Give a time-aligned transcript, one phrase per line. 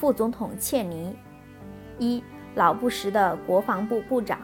[0.00, 1.14] 副总统切尼。
[1.98, 2.24] 一、
[2.54, 4.38] 老布什的国防部部长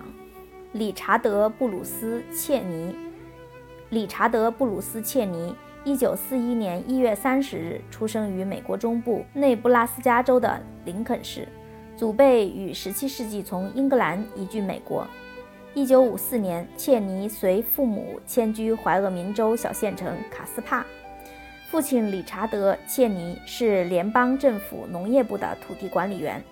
[0.73, 2.95] 理查德·布鲁斯·切尼。
[3.89, 11.48] 理查德·布鲁斯·切尼，一九四一年一月三十日出生于美国中部内布拉斯加州的林肯市，
[11.96, 15.07] 祖辈于十七世纪从英格兰移居美国。
[15.73, 20.84] 一九五四年，切尼随父母迁居怀俄明州小县城卡斯帕。
[21.76, 26.43] 父亲理查德·切尼是联邦政府农业部的土地管理员。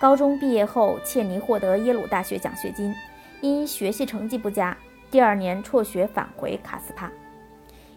[0.00, 2.92] 高中毕业后，切尼获得耶鲁大学奖学金，
[3.40, 4.76] 因学习成绩不佳，
[5.08, 7.08] 第二年辍学返回卡斯帕。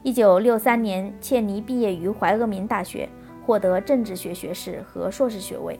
[0.04, 3.10] 1963年，切尼毕业于怀俄明大学，
[3.44, 5.80] 获得政治学学士和硕士学位。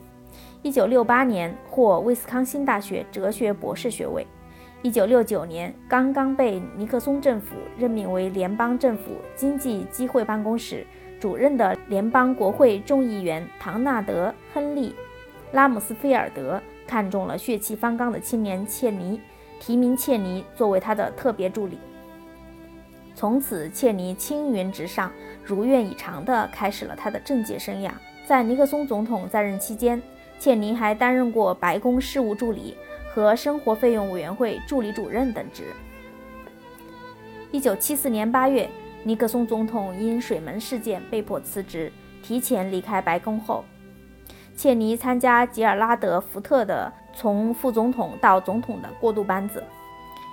[0.64, 4.26] 1968年，获威斯康星大学哲学博士学位。
[4.86, 10.86] 1969年，刚刚被尼克松政府任命为联邦政府经济机会办公室
[11.20, 14.94] 主任的联邦国会众议员唐纳德·亨利。
[15.54, 19.20] 拉姆斯菲尔德看中了血气方刚的青年切尼，
[19.60, 21.80] 提名切尼作为他的特别助理。
[23.16, 25.12] 从此，切尼青云直上，
[25.44, 27.90] 如愿以偿地开始了他的政界生涯。
[28.24, 30.00] 在尼克松总统在任期间，
[30.38, 32.78] 切尼还担任过白宫事务助理
[33.16, 35.74] 和生活费用委员会助理主任等职。
[37.50, 38.70] 一九七四年八月，
[39.04, 41.90] 尼克松总统因水门事件被迫辞职，
[42.22, 43.64] 提前离开白宫后。
[44.58, 49.64] 切尼参加吉尔拉德·福特的从副总统到总统的过渡班子。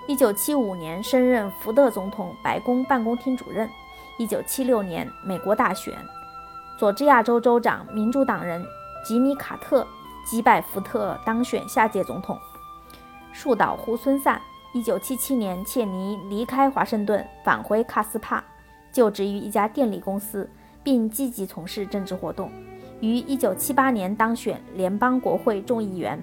[0.08, 3.70] 1975年升任福特总统白宫办公厅主任。
[4.18, 5.94] 1976年美国大选，
[6.76, 8.60] 佐治亚州州长民主党人
[9.04, 9.86] 吉米·卡特
[10.26, 12.36] 击败福特当选下届总统。
[13.32, 14.40] 树倒猢狲散。
[14.74, 18.42] 1977年，切尼离开华盛顿，返回卡斯帕，
[18.90, 20.48] 就职于一家电力公司，
[20.82, 22.50] 并积极从事政治活动。
[23.00, 26.22] 于1978年当选联邦国会众议员。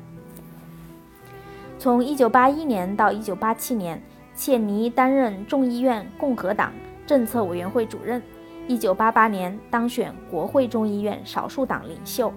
[1.77, 4.01] 从1981年到1987年，
[4.33, 6.71] 切尼担任众议院共和党
[7.05, 8.21] 政策委员会主任。
[8.67, 12.33] 1988年当选国会众议院少数党领袖。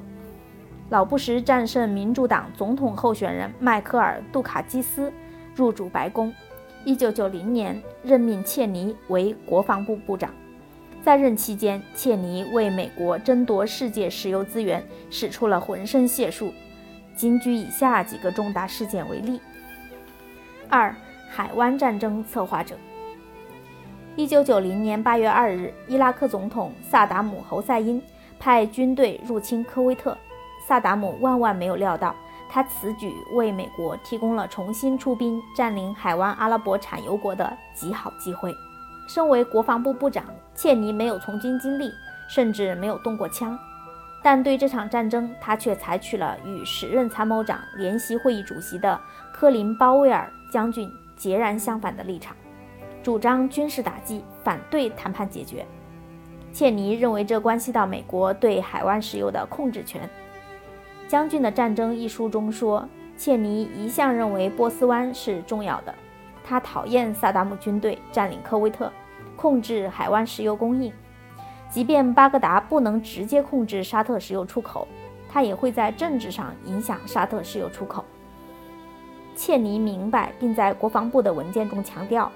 [0.92, 5.10] 老布什战胜民主党总统候选人迈克尔·杜卡基斯，
[5.54, 6.30] 入主白宫。
[6.84, 10.30] 1990年任命切尼为国防部部长。
[11.00, 16.53] 在任期间，切尼为美国争夺世界石油资源使出了浑身解数。
[17.16, 19.41] 仅举以下几个重大事件为例：
[20.69, 20.94] 二、
[21.30, 22.76] 海湾战争策划者。
[24.14, 28.03] 一九九零年八月二日，伊拉克总统萨达姆·侯赛因
[28.38, 30.14] 派军队入侵科威特。
[30.67, 32.15] 萨达姆万万没有料到，
[32.49, 38.55] 他此举为美国提供了重新出兵占领海湾阿拉伯产油国的极好机会。
[39.09, 40.25] 身为国防部部长，
[40.55, 41.91] 切尼没有从军经历，
[42.28, 43.59] 甚至没有动过枪，
[44.22, 48.99] 但对这场战争，他却采取了与时任参谋长联席会议主席的
[49.33, 52.34] 科林·鲍威尔将军截然相反的立场，
[53.03, 55.67] 主张军事打击，反对谈判解决。
[56.53, 60.03] 切尼认为这关系到美国对海湾石油的控制权。
[61.12, 65.95] 《将军的战争》一书中说，切尼一向认为波斯湾是重要的。
[66.43, 68.91] 他讨厌萨达姆军队占领科威特，
[69.37, 70.91] 控制海湾石油供应。
[71.69, 74.89] 即便巴格达不能直接控制沙特石油出口，
[75.28, 78.03] 他也会在政治上影响沙特石油出口。
[79.37, 82.33] 切尼明白，并在国防部的文件中强调，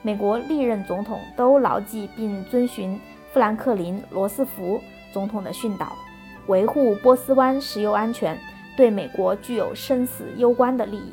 [0.00, 2.98] 美国历任总统都牢记并遵循
[3.34, 4.80] 富兰克林·罗斯福
[5.12, 5.92] 总统的训导，
[6.46, 8.38] 维护波斯湾石油安全
[8.76, 11.12] 对美国具有生死攸关的利益。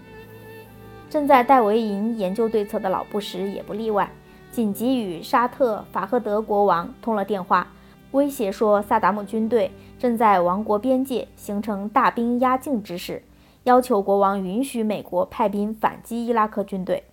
[1.09, 4.09] 正在戴维营研究对策的老布什也不例外，
[4.51, 7.67] 紧急与沙特法赫德国王通了电话，
[8.11, 13.23] 威胁说萨达姆军队正在王国边界形成大兵压境之势，
[13.63, 17.03] 要求国王允许美国派兵反击伊拉克军队。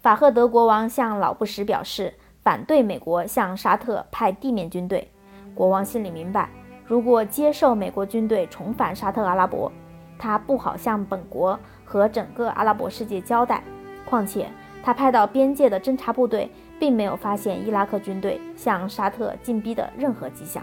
[0.00, 5.10] 法赫德国王向老布什表示反对美国向沙特派地面军队。
[5.54, 6.48] 国王心里明白，
[6.88, 9.70] 如果接受美国军队重返沙特阿拉伯，
[10.18, 11.56] 他不好向本国。
[11.90, 13.62] 和整个阿拉伯世界交代。
[14.04, 14.46] 况且，
[14.82, 20.62] 他派到边界的侦察部队并没有发现伊拉克军队向沙特进逼的任何迹象。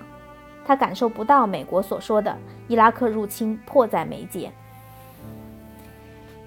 [0.63, 2.37] 他感受不到美国所说的
[2.67, 4.51] 伊拉克入侵迫在眉睫。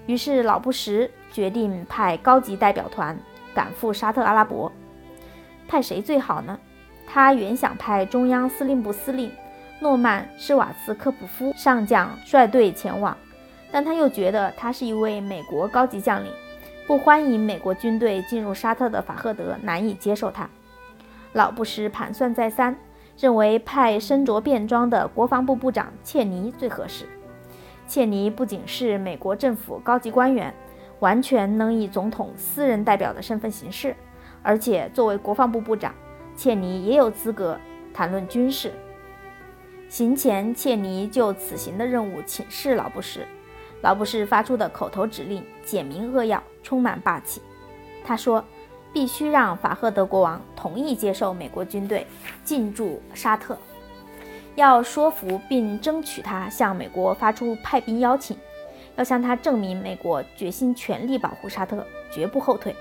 [0.05, 3.19] 于是，老布什决定派高级代表团
[3.53, 4.71] 赶赴沙特阿拉伯。
[5.67, 6.57] 派谁最好呢？
[7.05, 9.29] 他原想派中央司令部司令
[9.79, 13.17] 诺曼·施瓦茨科普夫上将率队前往。
[13.71, 16.31] 但他又觉得他是一位美国高级将领，
[16.87, 20.49] 不欢迎美国军队进入沙特的法赫德难以接受他。
[21.33, 22.75] 老布什盘算再三，
[23.15, 27.05] 认为派身着便装的国防部部长切尼最合适。
[27.87, 30.51] 切尼不仅是美国政府高级官员，
[30.99, 33.95] 完全能以总统私人代表的身份行事，
[34.41, 35.93] 而且作为国防部部长，
[36.35, 37.55] 切尼也有资格
[37.93, 38.73] 谈论军事。
[39.89, 43.27] 行前，切尼就此行的任务请示老布什，
[43.81, 47.41] 老布什发出的口头指令简明扼要，充满霸气。
[48.05, 48.43] 他说。
[48.91, 52.07] 必须让法赫德国王同意接受美国军队
[52.43, 53.55] 进驻沙特，
[54.55, 58.35] 要说服并争取他向美国发出派兵邀请，
[58.95, 62.75] 要向他证明美国决心全力保护沙特，绝不后退。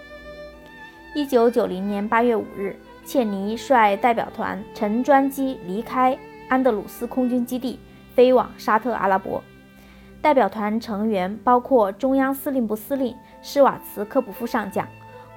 [1.15, 6.19] 一九九零年八月五日，切尼率代表团乘专机离开
[6.49, 7.79] 安德鲁斯空军基地，
[8.15, 9.43] 飞往沙特阿拉伯。
[10.21, 14.87] 代表团成员包括中央司令部司令施瓦茨科普夫上将。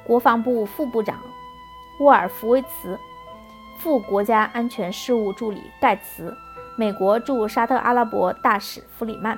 [0.03, 1.19] 国防部副部长
[1.99, 2.97] 沃尔夫维茨、
[3.77, 6.35] 副国家安全事务助理盖茨、
[6.75, 9.37] 美国驻沙特阿拉伯大使弗里曼、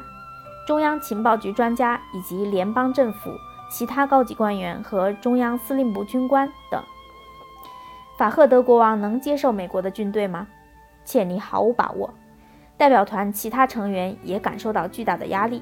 [0.66, 3.32] 中央情报局专家以及联邦政府
[3.70, 6.82] 其他高级官员和中央司令部军官等。
[8.18, 10.48] 法赫德国王能接受美国的军队吗？
[11.06, 12.14] 切尼毫无把握。
[12.78, 15.62] 代表团其他成员也感受到巨大的压力。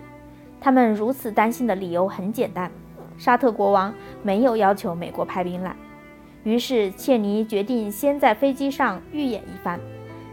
[0.60, 2.72] 他们如此担心的理由很简单。
[3.18, 3.94] 沙特国王
[4.24, 5.76] 没有要求美国派兵来，
[6.44, 9.80] 于是切尼决定先在飞机上预演一番，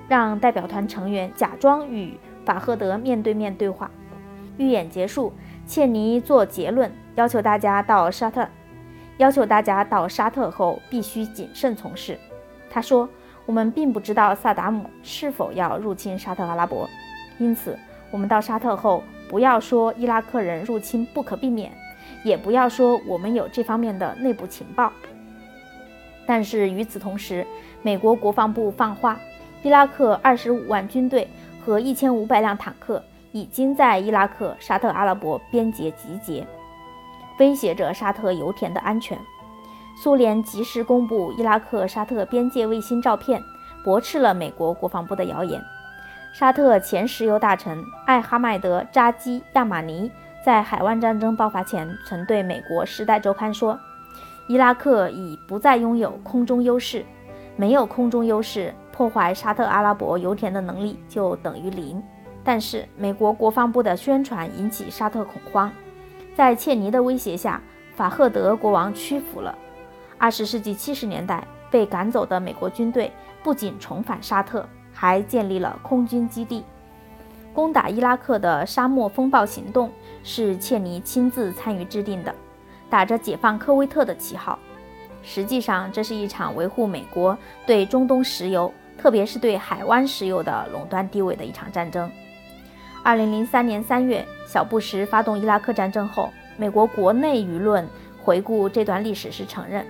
[0.08, 3.90] 让代表团成员假装与法赫德面对面对话。
[4.56, 5.32] 预演结束，
[5.66, 8.48] 切尼做结论，要求大家到沙特，
[9.18, 12.18] 要求大家到沙特后必须谨慎从事。
[12.70, 13.08] 他说
[13.48, 16.86] ：“我们并不知道萨达姆是否要入侵沙特阿拉伯，
[17.38, 17.78] 因此
[18.10, 21.72] 我们到沙特后不要说伊拉克人入侵不可避免。”
[22.24, 24.92] 也不要说我们有这方面的内部情报。
[26.26, 27.46] 但是与此同时，
[27.80, 29.18] 美国国防部放话，
[29.62, 31.26] 伊拉克二十五万军队
[31.64, 33.02] 和一千五百辆坦克
[33.32, 36.46] 已经在伊拉克沙特阿拉伯边界集结，
[37.38, 39.16] 威胁着沙特油田的安全。
[40.00, 43.42] 苏联及时公布伊拉克沙特边界卫星照片，
[43.82, 45.60] 驳斥了美国国防部的谣言。
[46.32, 50.08] 沙特前石油大臣艾哈迈德扎基亚马尼。
[50.46, 53.76] 在海湾战争爆发前，曾对美国《时代周刊》说
[54.48, 57.04] ：“伊拉克已不再拥有空中优势，
[57.56, 62.00] 没有空中优势，破坏沙特阿拉伯油田的能力就等于零。”
[62.44, 65.70] 但是，美国国防部的宣传引起沙特恐慌，
[66.36, 67.60] 在切尼的威胁下，
[67.96, 69.58] 法赫德国王屈服了。
[70.18, 73.10] 二十世纪七十年代，被赶走的美国军队
[73.42, 76.64] 不仅重返沙特，还建立了空军基地。
[77.54, 79.90] 攻打伊拉克的沙漠风暴行动
[80.22, 82.34] 是切尼亲自参与制定的，
[82.90, 84.58] 打着解放科威特的旗号。
[85.22, 87.36] 实际上，这是一场维护美国
[87.66, 92.10] 对中东石油，特别是对海湾石油的垄断地位的一场战争。
[93.04, 97.86] 二零零三年三月，小布什发动伊拉克战争后，美国国内舆论
[98.22, 99.84] 回顾这段历史时承认，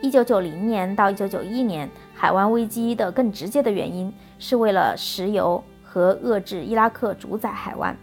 [0.00, 5.62] 一九九零年到一九九一年海湾危机的更直接的原因是为了石油。
[5.90, 7.96] 和遏制伊拉克主宰海湾。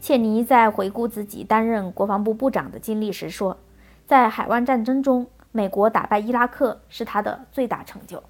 [0.00, 3.56] 切尼在回顾自己担任国防部部长的经历时说
[4.08, 8.20] ：“在海湾战争中，美国打败伊拉克是他的最大成就。”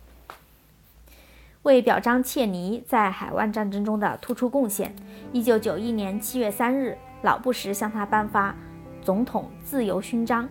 [1.65, 4.95] 为表彰切尼在海湾战争中的突出贡献
[5.33, 8.55] ，1991年7月3日，老布什向他颁发
[9.03, 10.47] 总统自由勋章，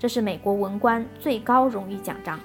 [0.00, 2.40] 这是美国文官最高荣誉奖章。